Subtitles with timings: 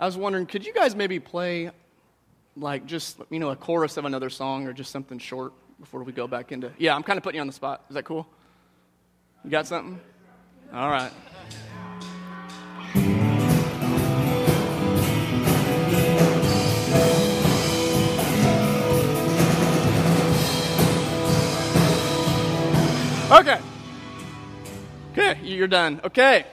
[0.00, 1.70] I was wondering, could you guys maybe play
[2.56, 6.12] like just, you know, a chorus of another song or just something short before we
[6.12, 6.70] go back into.
[6.78, 7.84] Yeah, I'm kind of putting you on the spot.
[7.88, 8.26] Is that cool?
[9.44, 9.98] You got something?
[10.72, 11.12] All right.
[23.30, 23.60] Okay.
[25.12, 26.00] Okay, you're done.
[26.04, 26.46] Okay.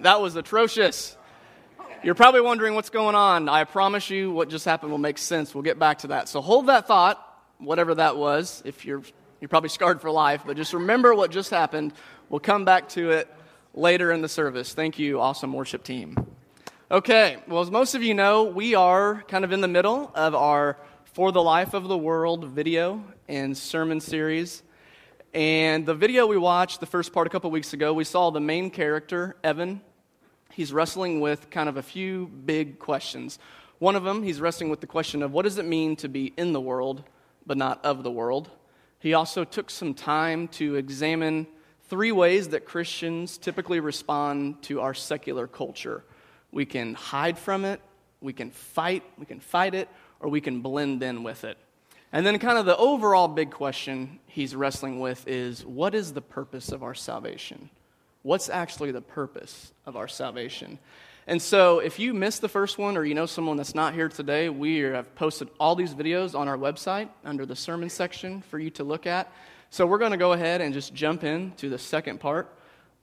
[0.00, 1.17] That was atrocious.
[2.04, 3.48] You're probably wondering what's going on.
[3.48, 5.52] I promise you, what just happened will make sense.
[5.52, 6.28] We'll get back to that.
[6.28, 7.20] So hold that thought,
[7.58, 8.62] whatever that was.
[8.64, 9.02] If you're,
[9.40, 11.92] you're probably scarred for life, but just remember what just happened.
[12.28, 13.28] We'll come back to it
[13.74, 14.74] later in the service.
[14.74, 16.16] Thank you, awesome worship team.
[16.88, 20.36] Okay, well, as most of you know, we are kind of in the middle of
[20.36, 20.78] our
[21.14, 24.62] For the Life of the World video and sermon series.
[25.34, 28.40] And the video we watched, the first part a couple weeks ago, we saw the
[28.40, 29.80] main character, Evan.
[30.52, 33.38] He's wrestling with kind of a few big questions.
[33.78, 36.32] One of them, he's wrestling with the question of what does it mean to be
[36.36, 37.04] in the world,
[37.46, 38.50] but not of the world?
[38.98, 41.46] He also took some time to examine
[41.88, 46.04] three ways that Christians typically respond to our secular culture.
[46.50, 47.80] We can hide from it,
[48.20, 49.88] we can fight, we can fight it,
[50.20, 51.56] or we can blend in with it.
[52.12, 56.22] And then, kind of the overall big question he's wrestling with is what is the
[56.22, 57.68] purpose of our salvation?
[58.22, 60.78] What's actually the purpose of our salvation?
[61.28, 64.08] And so, if you missed the first one or you know someone that's not here
[64.08, 68.58] today, we have posted all these videos on our website under the sermon section for
[68.58, 69.30] you to look at.
[69.68, 72.50] So, we're going to go ahead and just jump in to the second part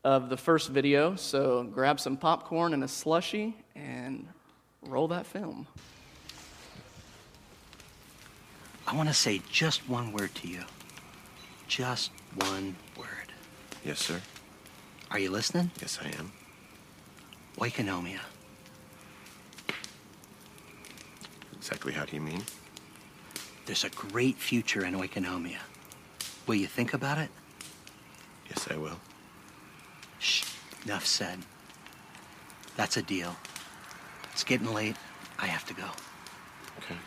[0.03, 1.15] of the first video.
[1.15, 4.27] So, grab some popcorn and a slushy and
[4.81, 5.67] roll that film.
[8.87, 10.63] I want to say just one word to you.
[11.67, 13.31] Just one word.
[13.83, 14.19] Yes, sir.
[15.15, 15.71] Are you listening?
[15.79, 16.29] Yes, I am.
[17.57, 18.19] Oikonomia.
[21.55, 22.43] Exactly how do you mean?
[23.65, 25.59] There's a great future in oikonomia.
[26.47, 27.29] Will you think about it?
[28.49, 28.99] Yes, I will.
[30.19, 30.43] Shh.
[30.83, 31.39] Enough said.
[32.75, 33.37] That's a deal.
[34.33, 34.97] It's getting late.
[35.39, 35.85] I have to go.
[36.79, 36.99] Okay.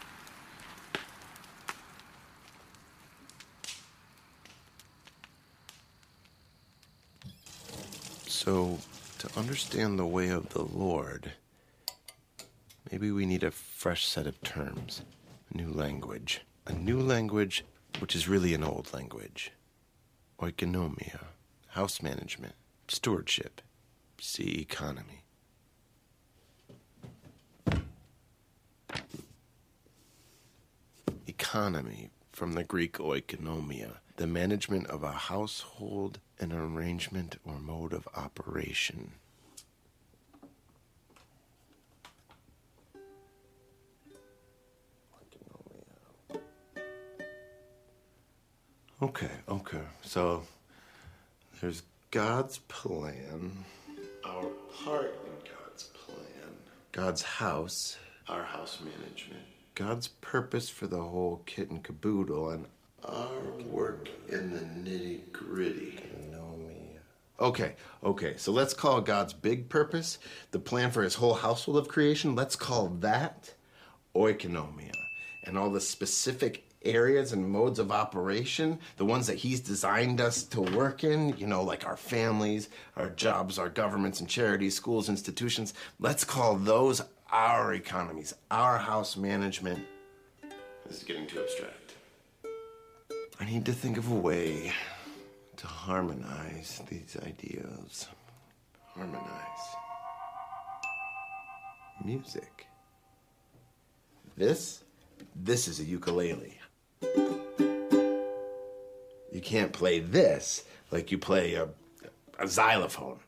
[8.48, 8.78] So,
[9.18, 11.32] to understand the way of the Lord,
[12.90, 15.02] maybe we need a fresh set of terms,
[15.52, 16.40] a new language.
[16.66, 17.66] A new language
[17.98, 19.52] which is really an old language.
[20.40, 21.24] Oikonomia,
[21.72, 22.54] house management,
[22.88, 23.60] stewardship,
[24.18, 25.24] see economy.
[31.26, 38.08] Economy, from the Greek oikonomia, the management of a household, an arrangement or mode of
[38.16, 39.12] operation.
[49.00, 49.78] Okay, okay.
[50.02, 50.42] So
[51.60, 53.52] there's God's plan,
[54.24, 54.46] our
[54.82, 56.50] part in God's plan,
[56.90, 57.96] God's house,
[58.28, 59.44] our house management,
[59.76, 62.66] God's purpose for the whole kit and caboodle, and
[63.04, 65.98] our work in the nitty gritty.
[67.40, 68.34] Okay, okay.
[68.36, 70.18] So let's call God's big purpose,
[70.50, 73.54] the plan for his whole household of creation, let's call that
[74.14, 74.92] oikonomia.
[75.44, 80.42] And all the specific areas and modes of operation, the ones that he's designed us
[80.44, 85.08] to work in, you know, like our families, our jobs, our governments and charities, schools,
[85.08, 89.86] institutions, let's call those our economies, our house management.
[90.86, 91.77] This is getting too abstract.
[93.40, 94.72] I need to think of a way
[95.56, 98.08] to harmonize these ideas.
[98.94, 99.22] Harmonize.
[102.04, 102.66] Music.
[104.36, 104.82] This,
[105.34, 106.58] this is a ukulele.
[109.32, 111.68] You can't play this like you play a,
[112.38, 113.20] a xylophone.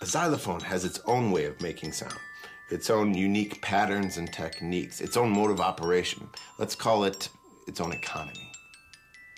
[0.00, 2.14] A xylophone has its own way of making sound,
[2.70, 6.28] its own unique patterns and techniques, its own mode of operation.
[6.58, 7.28] Let's call it
[7.66, 8.50] its own economy.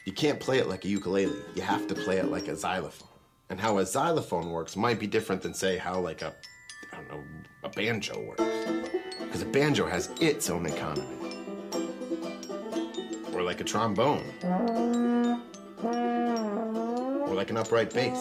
[0.05, 3.09] You can't play it like a ukulele, you have to play it like a xylophone.
[3.49, 6.35] And how a xylophone works might be different than, say, how, like, a,
[6.93, 7.23] I don't know,
[7.65, 8.43] a banjo works.
[9.21, 11.07] Because a banjo has its own economy.
[13.33, 14.25] Or like a trombone.
[15.83, 18.19] Or like an upright bass.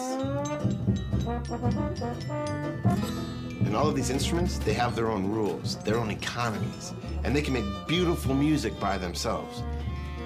[3.70, 7.40] And all of these instruments, they have their own rules, their own economies, and they
[7.40, 9.62] can make beautiful music by themselves.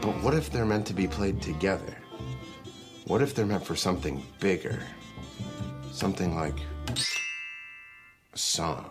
[0.01, 1.95] But what if they're meant to be played together?
[3.07, 4.83] What if they're meant for something bigger?
[5.93, 6.55] Something like
[8.33, 8.91] a song.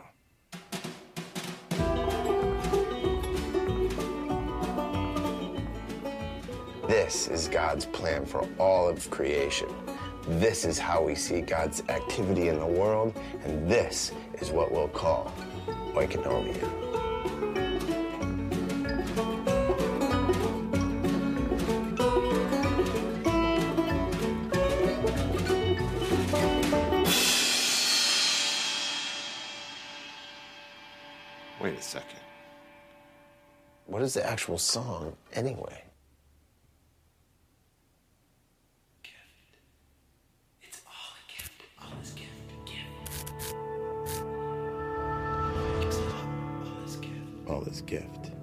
[6.88, 9.70] This is God's plan for all of creation.
[10.26, 14.88] This is how we see God's activity in the world, and this is what we'll
[14.88, 15.34] call
[15.94, 16.70] oikonomia.
[31.62, 32.20] Wait a second.
[33.88, 35.84] What is the actual song, anyway?
[47.82, 48.24] Gift.
[48.24, 48.34] Gift.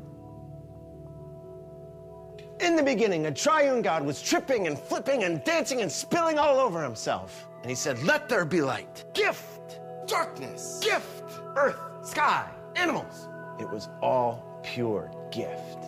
[2.61, 6.59] In the beginning, a triune God was tripping and flipping and dancing and spilling all
[6.59, 7.49] over himself.
[7.63, 9.05] And he said, Let there be light.
[9.15, 9.81] Gift.
[10.07, 10.81] Darkness.
[10.83, 11.41] Gift.
[11.57, 11.79] Earth.
[12.03, 12.47] Sky.
[12.77, 13.29] Animals.
[13.59, 15.79] It was all pure gift.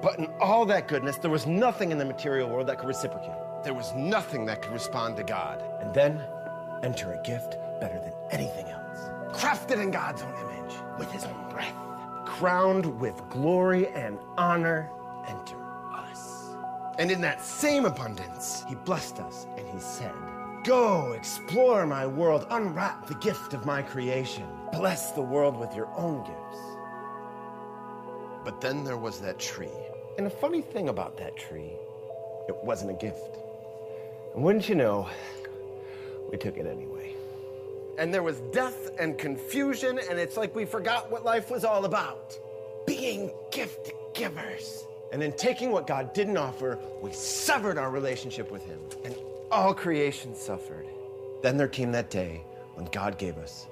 [0.00, 3.36] But in all that goodness, there was nothing in the material world that could reciprocate.
[3.62, 5.62] There was nothing that could respond to God.
[5.80, 6.20] And then
[6.82, 8.98] enter a gift better than anything else.
[9.32, 11.74] Crafted in God's own image, with his own breath.
[12.42, 14.90] Crowned with glory and honor,
[15.28, 15.54] enter
[15.92, 16.56] us.
[16.98, 20.12] And in that same abundance, he blessed us and he said,
[20.64, 24.42] Go explore my world, unwrap the gift of my creation,
[24.72, 26.58] bless the world with your own gifts.
[28.44, 29.78] But then there was that tree.
[30.18, 31.70] And a funny thing about that tree,
[32.48, 33.36] it wasn't a gift.
[34.34, 35.08] And wouldn't you know,
[36.28, 37.14] we took it anyway.
[37.98, 41.84] And there was death and confusion, and it's like we forgot what life was all
[41.84, 42.38] about
[42.86, 44.86] being gift givers.
[45.12, 49.14] And in taking what God didn't offer, we severed our relationship with Him, and
[49.50, 50.86] all creation suffered.
[51.42, 52.44] Then there came that day
[52.74, 53.66] when God gave us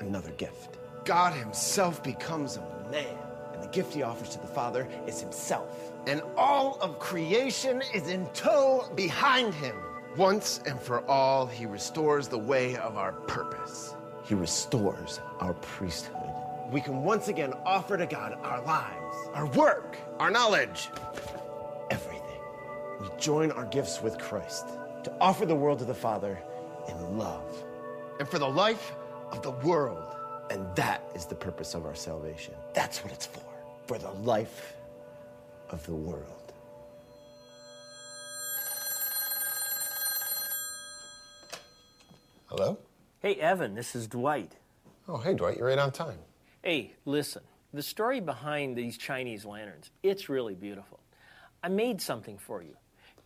[0.00, 0.78] another gift.
[1.04, 3.16] God Himself becomes a man,
[3.54, 5.92] and the gift He offers to the Father is Himself.
[6.06, 9.76] And all of creation is in tow behind Him.
[10.16, 13.94] Once and for all, He restores the way of our purpose.
[14.24, 16.30] He restores our priesthood.
[16.70, 20.90] We can once again offer to God our lives, our work, our knowledge,
[21.90, 22.40] everything.
[23.00, 24.66] We join our gifts with Christ
[25.04, 26.38] to offer the world to the Father
[26.88, 27.64] in love
[28.18, 28.92] and for the life
[29.30, 30.14] of the world.
[30.50, 32.54] And that is the purpose of our salvation.
[32.74, 33.40] That's what it's for.
[33.86, 34.76] For the life
[35.70, 36.41] of the world.
[42.54, 42.76] Hello?
[43.20, 44.52] Hey, Evan, this is Dwight.
[45.08, 46.18] Oh, hey, Dwight, you're right on time.
[46.62, 47.40] Hey, listen,
[47.72, 51.00] the story behind these Chinese lanterns, it's really beautiful.
[51.62, 52.76] I made something for you.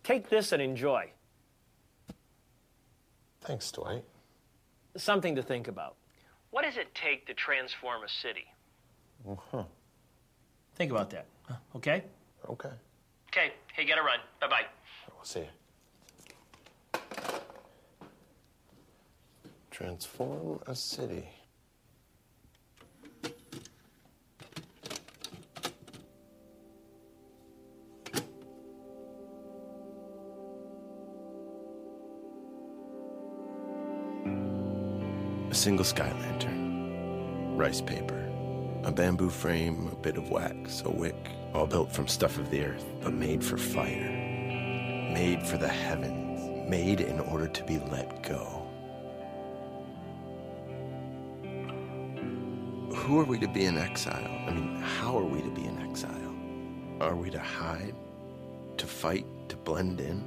[0.01, 1.11] Take this and enjoy.
[3.41, 4.05] Thanks, Dwight.
[4.95, 5.97] Something to think about.
[6.51, 8.45] What does it take to transform a city?
[9.29, 9.63] Uh-huh.
[10.75, 11.25] Think about that,
[11.75, 12.05] okay?
[12.47, 12.71] Okay.
[13.27, 14.19] Okay, hey, gotta run.
[14.39, 14.65] Bye bye.
[15.13, 15.47] We'll see you.
[19.77, 21.29] Transform a city.
[35.47, 38.15] A single sky lantern, rice paper,
[38.83, 41.13] a bamboo frame, a bit of wax, a wick,
[41.53, 44.09] all built from stuff of the earth, but made for fire,
[45.13, 48.66] made for the heavens, made in order to be let go.
[53.07, 54.29] Who are we to be in exile?
[54.47, 56.35] I mean, how are we to be in exile?
[56.99, 57.95] Are we to hide,
[58.75, 60.21] to fight, to blend in?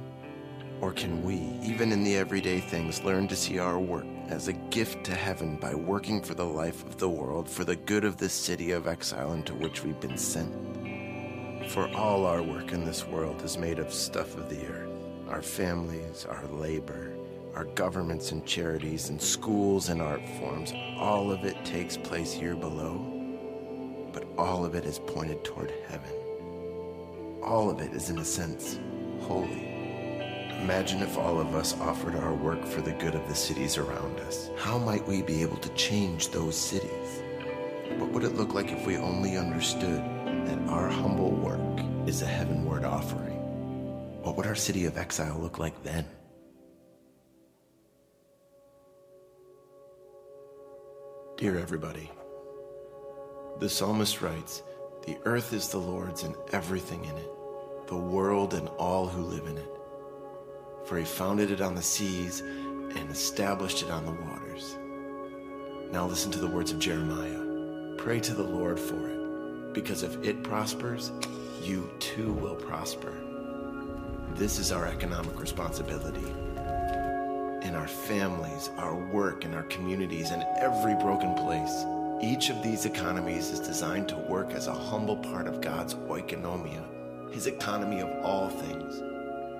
[0.81, 4.53] Or can we, even in the everyday things, learn to see our work as a
[4.53, 8.17] gift to heaven by working for the life of the world, for the good of
[8.17, 10.51] this city of exile into which we've been sent?
[11.69, 14.89] For all our work in this world is made of stuff of the earth
[15.29, 17.10] our families, our labor,
[17.55, 20.73] our governments and charities, and schools and art forms.
[20.97, 22.97] All of it takes place here below,
[24.13, 26.11] but all of it is pointed toward heaven.
[27.43, 28.79] All of it is, in a sense,
[29.21, 29.67] holy.
[30.61, 34.19] Imagine if all of us offered our work for the good of the cities around
[34.19, 34.49] us.
[34.57, 37.23] How might we be able to change those cities?
[37.97, 42.27] What would it look like if we only understood that our humble work is a
[42.27, 43.39] heavenward offering?
[44.21, 46.05] What would our city of exile look like then?
[51.41, 52.07] Dear everybody,
[53.57, 54.61] the psalmist writes,
[55.07, 57.31] The earth is the Lord's and everything in it,
[57.87, 59.71] the world and all who live in it.
[60.85, 64.77] For he founded it on the seas and established it on the waters.
[65.91, 67.95] Now listen to the words of Jeremiah.
[67.97, 71.11] Pray to the Lord for it, because if it prospers,
[71.63, 73.15] you too will prosper.
[74.35, 76.50] This is our economic responsibility.
[77.61, 81.85] In our families, our work, and our communities, in every broken place.
[82.21, 86.83] Each of these economies is designed to work as a humble part of God's oikonomia,
[87.33, 89.01] his economy of all things.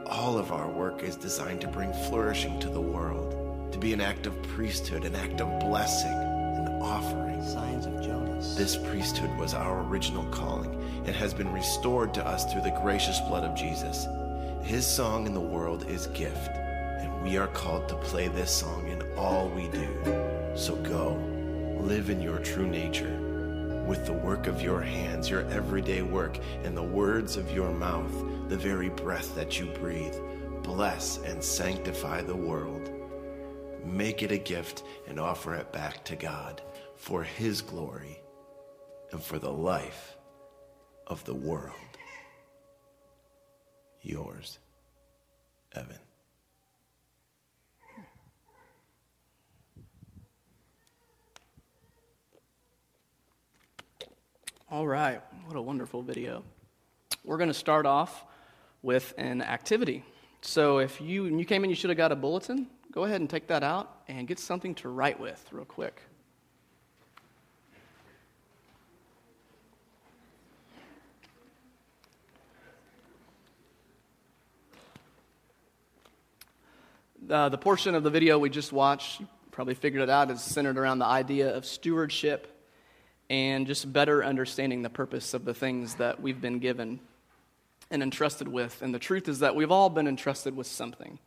[0.08, 4.01] All of our work is designed to bring flourishing to the world, to be an
[4.01, 7.31] act of priesthood, an act of blessing, an offering.
[7.41, 8.55] Signs of Jonas.
[8.55, 10.72] This priesthood was our original calling
[11.08, 14.05] and has been restored to us through the gracious blood of Jesus.
[14.63, 16.51] His song in the world is gift,
[17.22, 19.88] we are called to play this song in all we do.
[20.56, 21.13] So go,
[21.80, 23.18] live in your true nature,
[23.88, 28.12] with the work of your hands, your everyday work, and the words of your mouth,
[28.50, 30.16] the very breath that you breathe.
[30.63, 32.90] Bless and sanctify the world.
[33.86, 36.62] Make it a gift and offer it back to God
[36.96, 38.22] for His glory
[39.12, 40.18] and for the life
[41.08, 41.75] of the world.
[44.01, 44.60] Yours,
[45.74, 46.11] Evan.
[54.72, 56.46] All right, what a wonderful video.
[57.25, 58.24] We're going to start off
[58.82, 60.06] with an activity.
[60.44, 62.68] So if you you came in, you should have got a bulletin.
[62.90, 66.01] Go ahead and take that out and get something to write with real quick.
[77.30, 80.78] Uh, the portion of the video we just watched, probably figured it out, is centered
[80.78, 82.50] around the idea of stewardship
[83.31, 87.00] and just better understanding the purpose of the things that we've been given
[87.89, 88.81] and entrusted with.
[88.81, 91.17] And the truth is that we've all been entrusted with something.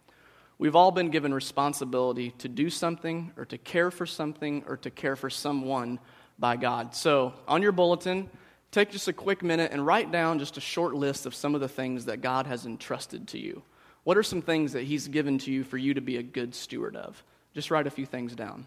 [0.58, 4.90] We've all been given responsibility to do something or to care for something or to
[4.90, 5.98] care for someone
[6.38, 6.94] by God.
[6.94, 8.28] So, on your bulletin,
[8.70, 11.62] take just a quick minute and write down just a short list of some of
[11.62, 13.62] the things that God has entrusted to you.
[14.02, 16.54] What are some things that He's given to you for you to be a good
[16.54, 17.24] steward of?
[17.54, 18.66] Just write a few things down.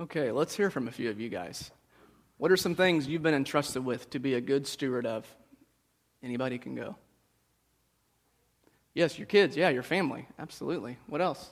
[0.00, 1.72] Okay, let's hear from a few of you guys.
[2.36, 5.26] What are some things you've been entrusted with to be a good steward of?
[6.22, 6.94] Anybody can go.
[8.94, 9.56] Yes, your kids.
[9.56, 10.26] Yeah, your family.
[10.38, 10.98] Absolutely.
[11.08, 11.50] What else?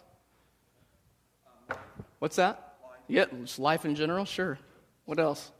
[2.21, 2.77] What's that?
[3.09, 4.25] Yeah, just life in general.
[4.25, 4.59] Sure.
[5.07, 5.51] What else?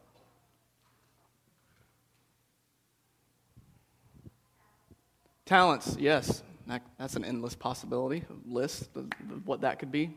[5.45, 5.97] Talents.
[5.99, 9.09] Yes, that, that's an endless possibility list of
[9.45, 10.13] what that could be.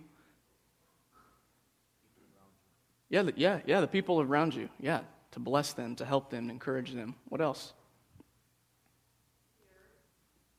[3.10, 4.70] Yeah, the, yeah, yeah, the people around you.
[4.80, 5.02] Yeah,
[5.32, 7.16] to bless them, to help them, encourage them.
[7.28, 7.74] What else?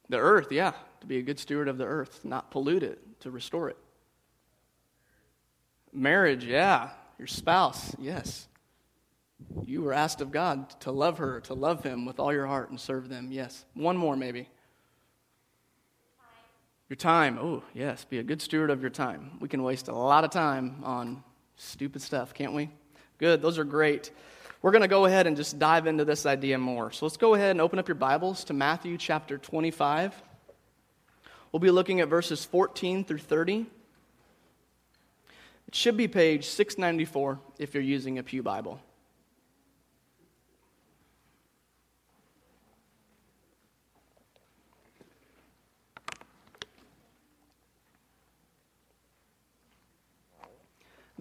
[0.09, 3.31] The earth, yeah, to be a good steward of the earth, not pollute it, to
[3.31, 3.77] restore it.
[5.93, 8.49] Marriage, yeah, your spouse, yes.
[9.65, 12.71] You were asked of God to love her, to love him with all your heart
[12.71, 13.65] and serve them, yes.
[13.75, 14.49] One more, maybe.
[16.89, 19.39] Your time, oh, yes, be a good steward of your time.
[19.41, 21.23] We can waste a lot of time on
[21.63, 22.71] Stupid stuff, can't we?
[23.19, 24.11] Good, those are great.
[24.63, 26.91] We're going to go ahead and just dive into this idea more.
[26.91, 30.15] So let's go ahead and open up your Bibles to Matthew chapter 25.
[31.53, 33.67] We'll be looking at verses 14 through 30.
[35.69, 38.81] It should be page 694 if you're using a Pew Bible.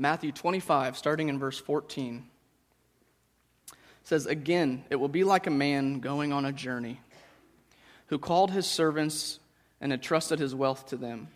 [0.02, 2.26] Matthew 25, starting in verse 14,
[4.06, 7.02] says, Again, it will be like a man going on a journey
[8.08, 9.40] who called his servants
[9.82, 11.28] and entrusted his wealth to them.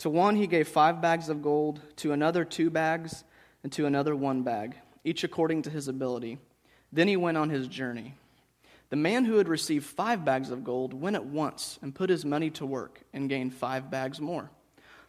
[0.00, 3.24] To one he gave five bags of gold, to another two bags,
[3.62, 6.36] and to another one bag, each according to his ability.
[6.92, 8.14] Then he went on his journey.
[8.90, 12.26] The man who had received five bags of gold went at once and put his
[12.26, 14.50] money to work and gained five bags more.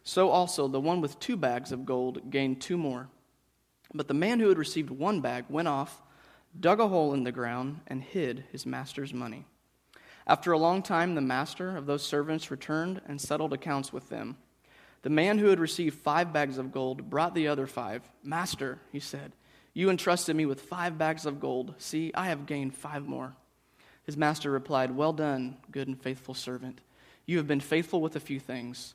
[0.08, 3.10] So also the one with two bags of gold gained two more.
[3.92, 6.00] But the man who had received one bag went off,
[6.58, 9.44] dug a hole in the ground, and hid his master's money.
[10.26, 14.38] After a long time, the master of those servants returned and settled accounts with them.
[15.02, 18.00] The man who had received five bags of gold brought the other five.
[18.22, 19.32] Master, he said,
[19.74, 21.74] you entrusted me with five bags of gold.
[21.76, 23.36] See, I have gained five more.
[24.04, 26.80] His master replied, Well done, good and faithful servant.
[27.26, 28.94] You have been faithful with a few things.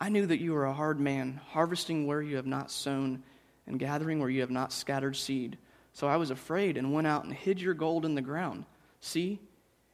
[0.00, 3.22] I knew that you are a hard man, harvesting where you have not sown
[3.66, 5.58] and gathering where you have not scattered seed.
[5.92, 8.64] So I was afraid and went out and hid your gold in the ground.
[9.00, 9.40] See,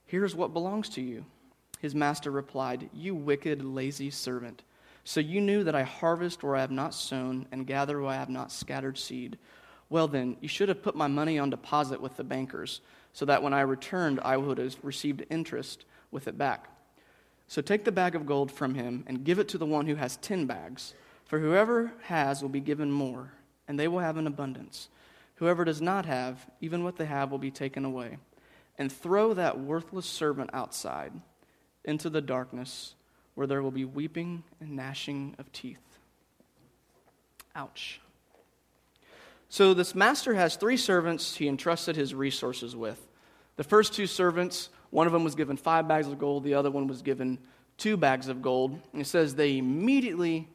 [0.05, 1.25] here is what belongs to you.
[1.79, 4.63] His master replied, You wicked, lazy servant.
[5.03, 8.15] So you knew that I harvest where I have not sown and gather where I
[8.15, 9.37] have not scattered seed.
[9.89, 12.81] Well, then, you should have put my money on deposit with the bankers,
[13.13, 16.69] so that when I returned, I would have received interest with it back.
[17.47, 19.95] So take the bag of gold from him and give it to the one who
[19.95, 20.93] has ten bags.
[21.25, 23.31] For whoever has will be given more,
[23.67, 24.89] and they will have an abundance.
[25.35, 28.17] Whoever does not have, even what they have will be taken away
[28.77, 31.11] and throw that worthless servant outside
[31.83, 32.93] into the darkness
[33.35, 35.81] where there will be weeping and gnashing of teeth.
[37.55, 38.01] Ouch.
[39.49, 43.07] So, this master has three servants he entrusted his resources with.
[43.55, 46.71] The first two servants, one of them was given five bags of gold, the other
[46.71, 47.37] one was given
[47.77, 48.79] two bags of gold.
[48.93, 50.47] And it says they immediately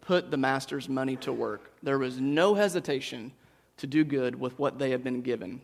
[0.00, 1.72] put the master's money to work.
[1.82, 3.32] There was no hesitation
[3.78, 5.60] to do good with what they had been given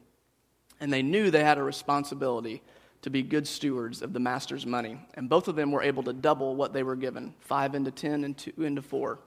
[0.81, 2.63] and they knew they had a responsibility
[3.03, 4.99] to be good stewards of the master's money.
[5.15, 8.25] And both of them were able to double what they were given five into ten
[8.25, 9.19] and two into four.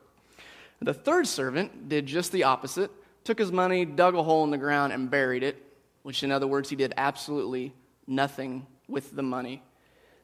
[0.82, 2.92] The third servant did just the opposite
[3.24, 5.62] took his money, dug a hole in the ground, and buried it,
[6.04, 7.74] which, in other words, he did absolutely
[8.06, 9.64] nothing with the money.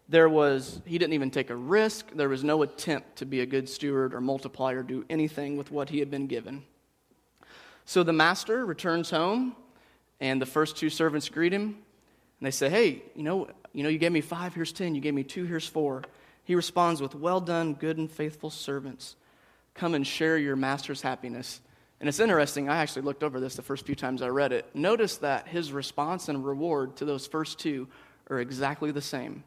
[0.10, 2.08] There was, he didn't even take a risk.
[2.14, 5.72] There was no attempt to be a good steward or multiply or do anything with
[5.72, 6.64] what he had been given.
[7.86, 9.56] So the master returns home
[10.20, 13.90] and the first two servants greet him, and they say, Hey, you know, you know,
[13.90, 14.96] you gave me five, here's ten.
[14.96, 16.04] You gave me two, here's four.
[16.46, 19.16] He responds with, Well done, good and faithful servants.
[19.74, 21.60] Come and share your master's happiness.
[22.00, 24.66] And it's interesting, I actually looked over this the first few times I read it.
[24.74, 27.88] Notice that his response and reward to those first two
[28.30, 29.44] are exactly the same.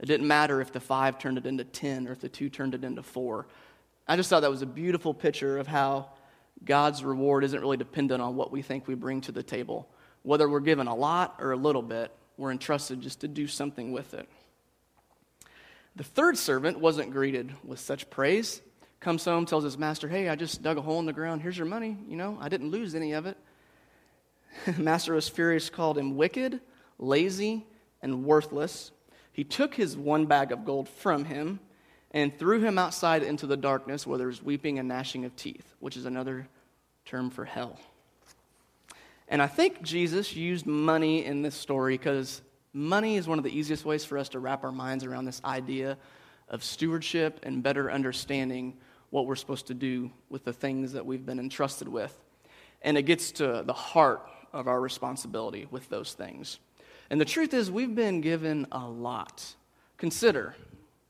[0.00, 2.74] It didn't matter if the five turned it into 10 or if the two turned
[2.74, 3.46] it into four.
[4.06, 6.10] I just thought that was a beautiful picture of how
[6.64, 9.88] God's reward isn't really dependent on what we think we bring to the table,
[10.22, 13.92] whether we're given a lot or a little bit, we're entrusted just to do something
[13.92, 14.28] with it.
[15.96, 18.62] The third servant wasn't greeted with such praise.
[19.00, 21.42] Comes home, tells his master, Hey, I just dug a hole in the ground.
[21.42, 21.96] Here's your money.
[22.08, 23.36] You know, I didn't lose any of it.
[24.78, 26.60] master was furious, called him wicked,
[26.98, 27.66] lazy,
[28.02, 28.90] and worthless.
[29.32, 31.60] He took his one bag of gold from him
[32.10, 35.96] and threw him outside into the darkness where there's weeping and gnashing of teeth, which
[35.96, 36.48] is another
[37.04, 37.78] term for hell.
[39.28, 42.40] And I think Jesus used money in this story because
[42.72, 45.42] money is one of the easiest ways for us to wrap our minds around this
[45.44, 45.98] idea
[46.48, 48.76] of stewardship and better understanding
[49.10, 52.18] what we're supposed to do with the things that we've been entrusted with.
[52.82, 56.58] And it gets to the heart of our responsibility with those things.
[57.10, 59.54] And the truth is, we've been given a lot.
[59.96, 60.54] Consider,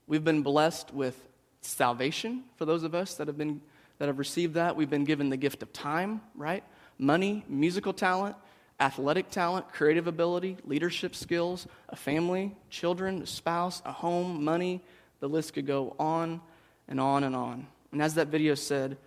[0.07, 1.27] we've been blessed with
[1.61, 3.61] salvation for those of us that have been
[3.97, 4.77] that have received that.
[4.77, 6.63] We've been given the gift of time, right?
[6.99, 8.35] money, musical talent,
[8.79, 14.83] athletic talent, creative ability, leadership skills, a family, children, a spouse, a home, money.
[15.21, 16.41] The list could go on
[16.87, 17.67] and on and on.
[17.91, 18.97] And as that video said,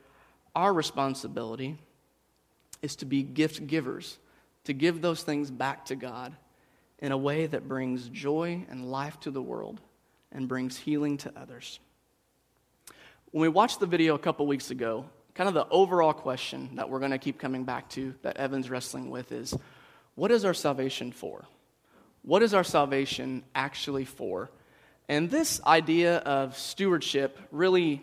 [0.57, 1.79] our responsibility
[2.81, 4.19] is to be gift givers,
[4.65, 6.35] to give those things back to God
[7.03, 9.81] in a way that brings joy and life to the world
[10.31, 11.81] and brings healing to others.
[13.33, 16.89] When we watched the video a couple weeks ago, kind of the overall question that
[16.89, 19.53] we're going to keep coming back to that Evan's wrestling with is
[20.15, 21.45] what is our salvation for?
[22.23, 24.51] What is our salvation actually for?
[25.09, 28.01] And this idea of stewardship really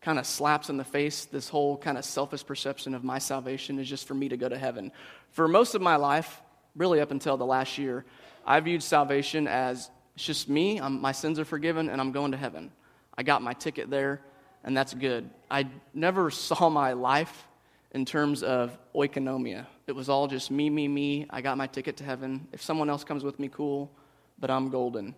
[0.00, 3.78] kind of slaps in the face this whole kind of selfish perception of my salvation
[3.78, 4.92] is just for me to go to heaven.
[5.32, 6.40] For most of my life,
[6.74, 8.06] really up until the last year,
[8.46, 12.32] I viewed salvation as it's just me, I'm, my sins are forgiven, and I'm going
[12.32, 12.70] to heaven.
[13.16, 14.20] I got my ticket there
[14.64, 15.30] and that's good.
[15.50, 17.46] I never saw my life
[17.92, 19.66] in terms of oikonomia.
[19.86, 21.26] It was all just me, me, me.
[21.30, 22.46] I got my ticket to heaven.
[22.52, 23.90] If someone else comes with me, cool,
[24.38, 25.14] but I'm golden.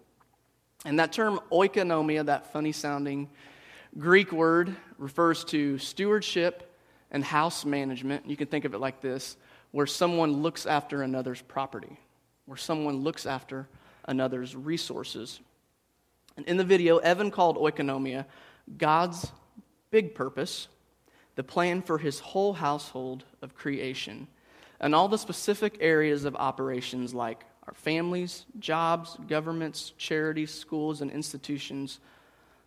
[0.85, 3.29] And that term oikonomia, that funny sounding
[3.99, 6.75] Greek word refers to stewardship
[7.11, 8.29] and house management.
[8.29, 9.37] You can think of it like this
[9.71, 11.99] where someone looks after another's property,
[12.47, 13.69] where someone looks after
[14.05, 15.41] another's resources.
[16.37, 18.27] And in the video, Evan called oikonomia
[18.79, 19.31] God's
[19.91, 20.69] big purpose,
[21.35, 24.29] the plan for his whole household of creation,
[24.81, 31.11] and all the specific areas of operations like our families, jobs, governments, charities, schools, and
[31.11, 32.01] institutions.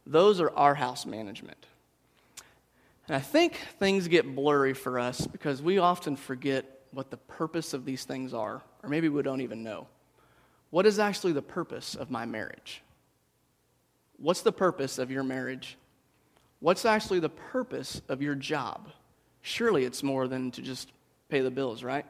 [0.08, 1.66] Those are our house management.
[3.08, 7.74] And I think things get blurry for us because we often forget what the purpose
[7.74, 9.88] of these things are, or maybe we don't even know.
[10.70, 12.84] What is actually the purpose of my marriage?
[14.18, 15.78] What's the purpose of your marriage?
[16.60, 18.90] What's actually the purpose of your job?
[19.42, 20.92] Surely it's more than to just
[21.30, 22.06] pay the bills, right?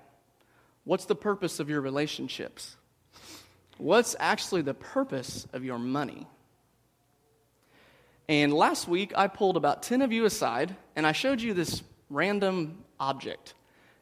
[0.84, 2.76] What's the purpose of your relationships?
[3.78, 6.28] What's actually the purpose of your money?
[8.28, 11.84] And last week, I pulled about 10 of you aside and I showed you this
[12.10, 13.54] random object.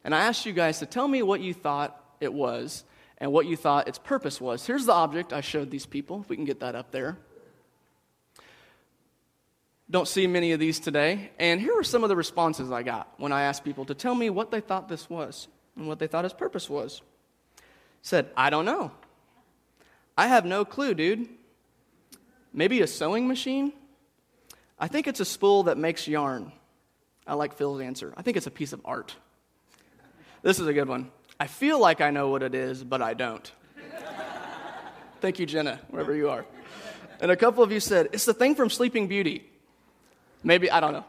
[0.04, 2.84] And I asked you guys to tell me what you thought it was
[3.18, 4.66] and what you thought its purpose was.
[4.66, 7.18] Here's the object I showed these people, if we can get that up there.
[9.90, 11.30] Don't see many of these today.
[11.38, 14.14] And here are some of the responses I got when I asked people to tell
[14.14, 17.02] me what they thought this was and what they thought its purpose was.
[18.02, 18.90] Said, I don't know.
[20.16, 21.28] I have no clue, dude.
[22.52, 23.72] Maybe a sewing machine?
[24.78, 26.52] I think it's a spool that makes yarn.
[27.26, 28.12] I like Phil's answer.
[28.16, 29.14] I think it's a piece of art.
[30.42, 31.10] This is a good one.
[31.38, 33.50] I feel like I know what it is, but I don't.
[35.20, 36.44] Thank you, Jenna, wherever you are.
[37.20, 39.44] And a couple of you said, it's the thing from Sleeping Beauty.
[40.42, 41.04] Maybe, I don't know.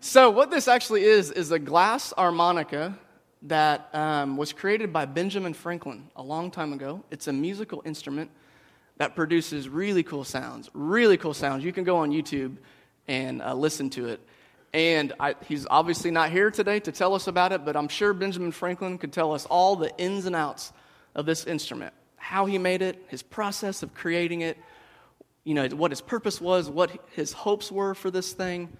[0.00, 2.98] So, what this actually is, is a glass harmonica
[3.42, 7.04] that um, was created by Benjamin Franklin a long time ago.
[7.10, 8.30] It's a musical instrument
[8.96, 10.68] that produces really cool sounds.
[10.74, 11.64] Really cool sounds.
[11.64, 12.56] You can go on YouTube
[13.06, 14.20] and uh, listen to it.
[14.74, 18.12] And I, he's obviously not here today to tell us about it, but I'm sure
[18.12, 20.72] Benjamin Franklin could tell us all the ins and outs
[21.14, 24.56] of this instrument how he made it, his process of creating it,
[25.44, 28.74] you know, what his purpose was, what his hopes were for this thing.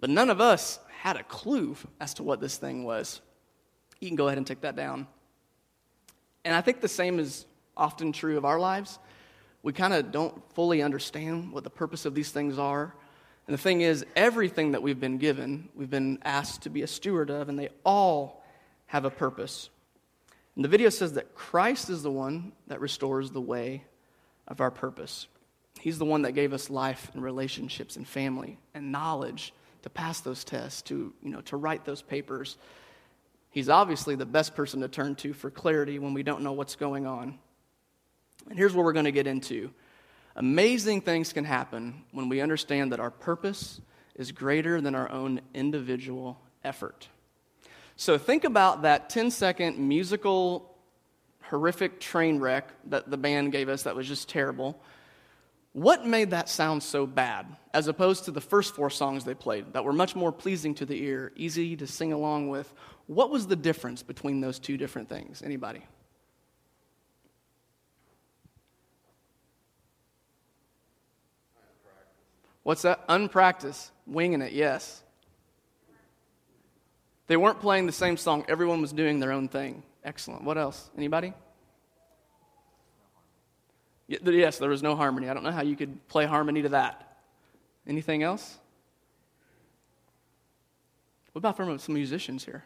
[0.00, 3.20] But none of us had a clue as to what this thing was.
[4.00, 5.06] You can go ahead and take that down.
[6.44, 8.98] And I think the same is often true of our lives.
[9.62, 12.92] We kind of don't fully understand what the purpose of these things are.
[13.46, 16.86] And the thing is, everything that we've been given, we've been asked to be a
[16.86, 18.44] steward of, and they all
[18.86, 19.68] have a purpose.
[20.54, 23.84] And the video says that Christ is the one that restores the way
[24.46, 25.26] of our purpose.
[25.80, 29.52] He's the one that gave us life and relationships and family and knowledge
[29.82, 32.56] to pass those tests, to, you know, to write those papers.
[33.50, 36.76] He's obviously the best person to turn to for clarity when we don't know what's
[36.76, 37.38] going on.
[38.48, 39.70] And here's what we're going to get into
[40.36, 43.80] Amazing things can happen when we understand that our purpose
[44.14, 47.08] is greater than our own individual effort.
[47.96, 50.74] So think about that 10 second musical,
[51.42, 54.80] horrific train wreck that the band gave us that was just terrible.
[55.74, 59.72] What made that sound so bad, as opposed to the first four songs they played
[59.72, 62.72] that were much more pleasing to the ear, easy to sing along with?
[63.06, 65.42] What was the difference between those two different things?
[65.42, 65.82] Anybody?
[72.62, 73.04] What's that?
[73.08, 73.90] Unpracticed.
[74.06, 75.02] Winging it, yes.
[77.26, 78.44] They weren't playing the same song.
[78.48, 79.82] Everyone was doing their own thing.
[80.04, 80.44] Excellent.
[80.44, 80.90] What else?
[80.96, 81.32] Anybody?
[84.08, 85.28] Yes, there was no harmony.
[85.28, 87.16] I don't know how you could play harmony to that.
[87.86, 88.58] Anything else?
[91.32, 92.64] What about from some musicians here?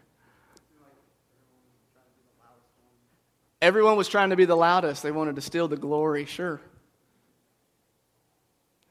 [3.63, 5.03] Everyone was trying to be the loudest.
[5.03, 6.25] They wanted to steal the glory.
[6.25, 6.61] Sure.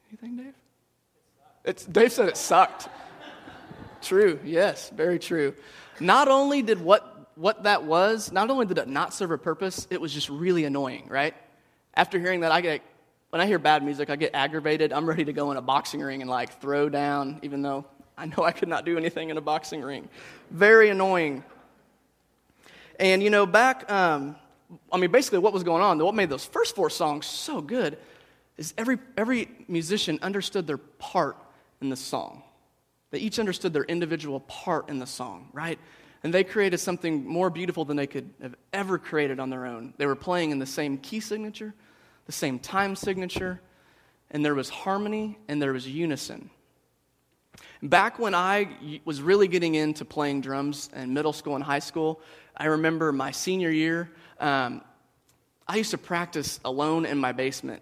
[0.10, 0.54] Anything, Dave?
[1.66, 2.90] It's, Dave said it sucked.
[4.02, 5.56] true, yes, very true.
[6.00, 9.88] Not only did what, what that was, not only did it not serve a purpose,
[9.90, 11.34] it was just really annoying, right?
[11.96, 12.84] After hearing that, I get,
[13.32, 14.94] when I hear bad music, I get aggravated.
[14.94, 17.86] I'm ready to go in a boxing ring and like throw down, even though
[18.18, 20.08] I know I could not do anything in a boxing ring.
[20.52, 21.44] Very annoying.
[23.00, 24.36] And you know, back, um,
[24.92, 27.98] I mean, basically what was going on, what made those first four songs so good
[28.56, 31.38] is every, every musician understood their part
[31.82, 32.44] in the song.
[33.12, 35.80] They each understood their individual part in the song, right?
[36.24, 39.94] And they created something more beautiful than they could have ever created on their own.
[39.98, 41.74] They were playing in the same key signature,
[42.26, 43.62] the same time signature,
[44.32, 46.50] and there was harmony and there was unison.
[47.82, 52.20] Back when I was really getting into playing drums in middle school and high school,
[52.58, 54.10] I remember my senior year,
[54.40, 54.82] um,
[55.68, 57.82] I used to practice alone in my basement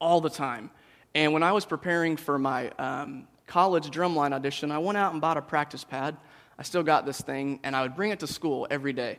[0.00, 0.70] all the time.
[1.14, 5.20] And when I was preparing for my um, college drumline audition, I went out and
[5.20, 6.16] bought a practice pad.
[6.56, 9.18] I still got this thing, and I would bring it to school every day.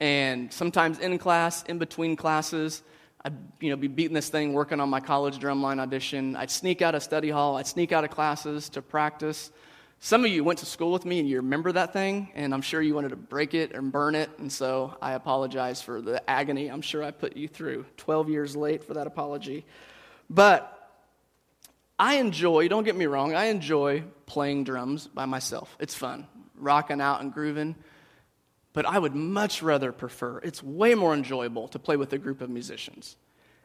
[0.00, 2.82] And sometimes in class, in between classes,
[3.24, 6.36] I'd you know, be beating this thing, working on my college drumline audition.
[6.36, 9.50] I'd sneak out of study hall, I'd sneak out of classes to practice.
[10.02, 12.62] Some of you went to school with me and you remember that thing, and I'm
[12.62, 16.28] sure you wanted to break it or burn it, and so I apologize for the
[16.28, 17.84] agony I'm sure I put you through.
[17.98, 19.66] 12 years late for that apology.
[20.30, 20.79] But
[22.00, 25.76] I enjoy, don't get me wrong, I enjoy playing drums by myself.
[25.78, 27.76] It's fun, rocking out and grooving.
[28.72, 32.40] But I would much rather prefer, it's way more enjoyable to play with a group
[32.40, 33.16] of musicians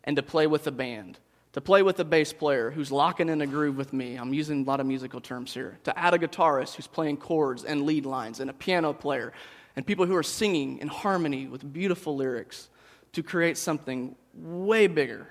[0.04, 1.18] and to play with a band,
[1.54, 4.18] to play with a bass player who's locking in a groove with me.
[4.18, 5.80] I'm using a lot of musical terms here.
[5.86, 9.32] To add a guitarist who's playing chords and lead lines, and a piano player,
[9.78, 12.68] and people who are singing in harmony with beautiful lyrics
[13.14, 15.30] to create something way bigger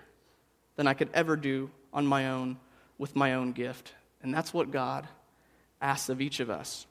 [0.77, 2.57] than I could ever do on my own
[2.99, 3.93] with my own gift.
[4.23, 5.07] And that's what God
[5.81, 6.87] asks of each of us.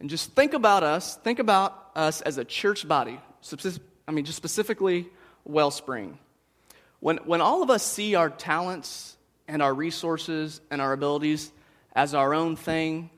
[0.00, 3.20] And just think about us, think about us as a church body.
[4.06, 5.08] I mean, just specifically
[5.44, 6.18] Wellspring.
[7.00, 9.16] When, when all of us see our talents
[9.48, 11.50] and our resources and our abilities
[11.94, 13.10] as our own thing,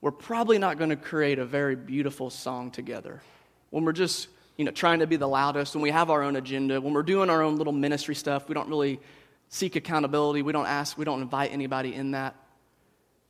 [0.00, 3.22] we're probably not going to create a very beautiful song together.
[3.70, 6.36] When we're just you know, trying to be the loudest, when we have our own
[6.36, 9.00] agenda, when we're doing our own little ministry stuff, we don't really
[9.48, 12.34] seek accountability, we don't ask, we don't invite anybody in that.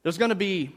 [0.02, 0.74] There's going to be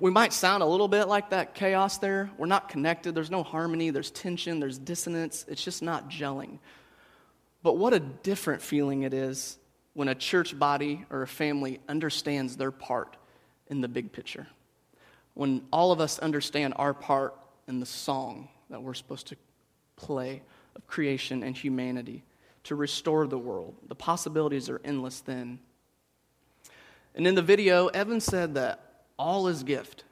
[0.00, 2.30] we might sound a little bit like that chaos there.
[2.36, 3.14] We're not connected.
[3.14, 3.88] There's no harmony.
[3.88, 4.60] There's tension.
[4.60, 5.46] There's dissonance.
[5.48, 6.58] It's just not gelling.
[7.62, 9.58] But what a different feeling it is
[9.94, 13.16] when a church body or a family understands their part
[13.68, 14.46] in the big picture.
[15.32, 17.34] When all of us understand our part
[17.66, 19.36] in the song that we're supposed to
[19.96, 20.42] play
[20.76, 22.24] of creation and humanity
[22.68, 23.74] to restore the world.
[23.88, 25.58] The possibilities are endless then.
[27.14, 30.04] And in the video, Evan said that all is gift.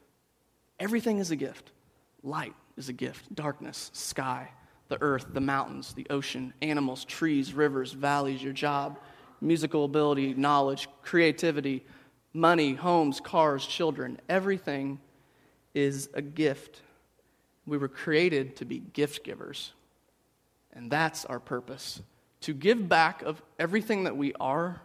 [0.80, 1.70] Everything is a gift.
[2.22, 4.48] Light is a gift, darkness, sky,
[4.88, 8.98] the earth, the mountains, the ocean, animals, trees, rivers, valleys, your job,
[9.42, 11.84] musical ability, knowledge, creativity,
[12.32, 14.18] money, homes, cars, children.
[14.30, 14.98] Everything
[15.74, 16.80] is a gift.
[17.66, 19.72] We were created to be gift givers.
[20.72, 22.00] And that's our purpose
[22.46, 24.80] to give back of everything that we are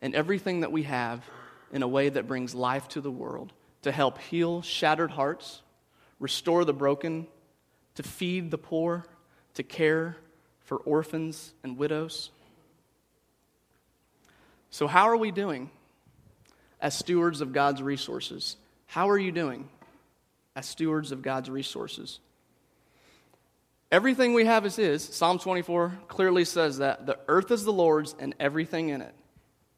[0.00, 1.28] and everything that we have
[1.72, 3.52] in a way that brings life to the world,
[3.82, 5.60] to help heal shattered hearts,
[6.20, 7.26] restore the broken,
[7.96, 9.04] to feed the poor,
[9.54, 10.16] to care
[10.60, 12.30] for orphans and widows.
[14.70, 15.70] So, how are we doing
[16.80, 18.56] as stewards of God's resources?
[18.86, 19.68] How are you doing
[20.54, 22.20] as stewards of God's resources?
[23.94, 25.04] Everything we have is His.
[25.04, 29.14] Psalm 24 clearly says that the earth is the Lord's and everything in it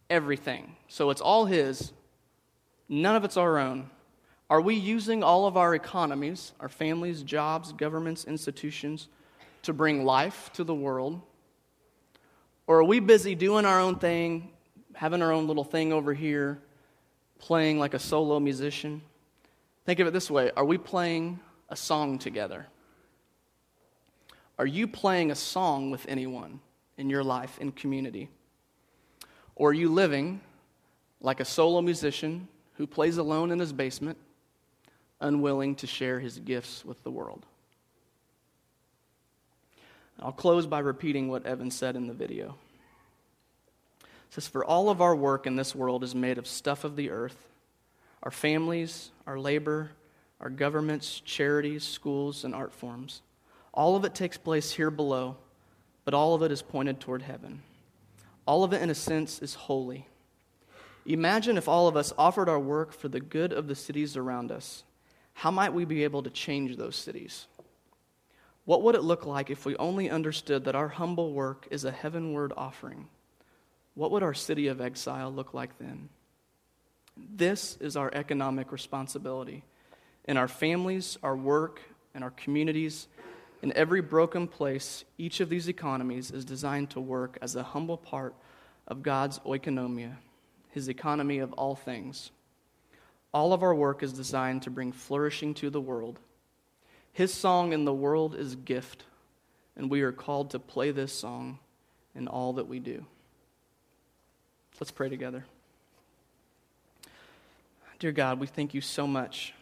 [0.09, 0.75] everything.
[0.89, 1.93] So it's all His,
[2.89, 3.91] none of it's our own.
[4.49, 9.09] Are we using all of our economies, our families, jobs, governments, institutions,
[9.65, 11.21] to bring life to the world?
[12.67, 14.49] Or are we busy doing our own thing,
[14.95, 16.59] having our own little thing over here,
[17.39, 19.03] playing like a solo musician?
[19.85, 22.67] Think of it this way Are we playing a song together?
[24.59, 26.61] Are you playing a song with anyone
[26.97, 28.29] in your life, in community?
[29.55, 30.41] Or are you living
[31.21, 34.19] like a solo musician who plays alone in his basement,
[35.21, 37.45] unwilling to share his gifts with the world?
[40.21, 42.57] I'll close by repeating what Evan said in the video.
[44.03, 46.97] It says, For all of our work in this world is made of stuff of
[46.97, 47.37] the earth
[48.23, 49.91] our families, our labor,
[50.41, 53.23] our governments, charities, schools, and art forms.
[53.77, 55.37] All of it takes place here below,
[56.05, 57.63] but all of it is pointed toward heaven.
[58.47, 60.09] All of it, in a sense, is holy.
[61.05, 64.51] Imagine if all of us offered our work for the good of the cities around
[64.51, 64.83] us.
[65.35, 67.47] How might we be able to change those cities?
[68.65, 71.93] What would it look like if we only understood that our humble work is a
[71.93, 73.07] heavenward offering?
[73.95, 76.09] What would our city of exile look like then?
[77.17, 79.63] This is our economic responsibility.
[80.25, 81.81] In our families, our work,
[82.15, 83.09] and our communities,
[83.63, 87.97] in every broken place, each of these economies is designed to work as a humble
[87.97, 88.35] part
[88.87, 90.17] of God's oikonomia,
[90.71, 92.31] his economy of all things.
[93.33, 96.19] All of our work is designed to bring flourishing to the world.
[97.13, 99.05] His song in the world is gift,
[99.77, 101.59] and we are called to play this song
[102.15, 103.05] in all that we do.
[104.79, 105.45] Let's pray together.
[107.99, 109.55] Dear God, we thank you so much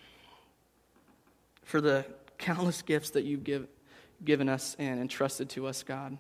[1.63, 2.05] for the
[2.37, 3.69] countless gifts that you've given
[4.25, 6.19] given us and entrusted to us, God.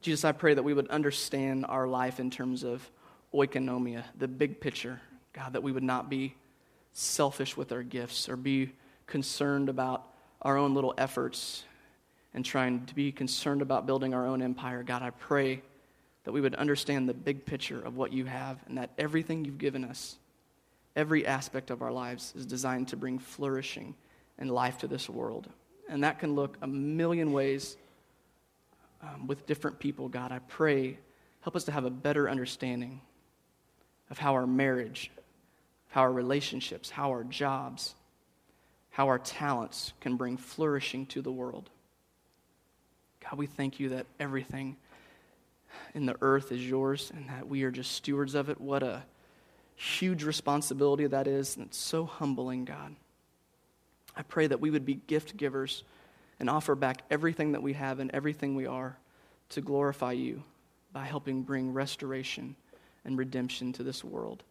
[0.00, 2.88] Jesus, I pray that we would understand our life in terms of
[3.34, 5.00] oikonomia, the big picture.
[5.32, 6.34] God, that we would not be
[6.92, 8.72] selfish with our gifts or be
[9.06, 10.06] concerned about
[10.40, 11.64] our own little efforts
[12.32, 14.82] and trying to be concerned about building our own empire.
[14.82, 15.62] God, I pray
[16.24, 19.58] that we would understand the big picture of what you have and that everything you've
[19.58, 20.16] given us,
[20.94, 23.94] every aspect of our lives, is designed to bring flourishing
[24.38, 25.48] and life to this world.
[25.88, 27.76] And that can look a million ways
[29.02, 30.32] um, with different people, God.
[30.32, 30.98] I pray,
[31.42, 33.00] help us to have a better understanding
[34.10, 35.10] of how our marriage,
[35.90, 37.94] how our relationships, how our jobs,
[38.90, 41.70] how our talents can bring flourishing to the world.
[43.22, 44.76] God, we thank you that everything
[45.94, 48.60] in the earth is yours and that we are just stewards of it.
[48.60, 49.02] What a
[49.74, 52.96] huge responsibility that is, and it's so humbling, God.
[54.16, 55.84] I pray that we would be gift givers
[56.40, 58.96] and offer back everything that we have and everything we are
[59.50, 60.42] to glorify you
[60.92, 62.56] by helping bring restoration
[63.04, 64.42] and redemption to this world.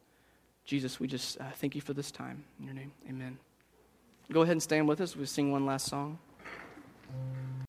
[0.65, 2.43] Jesus, we just uh, thank you for this time.
[2.59, 3.37] In your name, amen.
[4.31, 5.15] Go ahead and stand with us.
[5.15, 6.17] We'll sing one last song.